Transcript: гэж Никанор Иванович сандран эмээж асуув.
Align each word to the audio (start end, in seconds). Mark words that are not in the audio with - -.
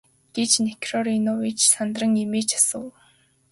гэж 0.35 0.51
Никанор 0.67 1.05
Иванович 1.15 1.59
сандран 1.73 2.11
эмээж 2.23 2.49
асуув. 2.59 2.93